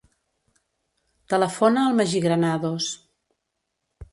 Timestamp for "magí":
2.01-2.23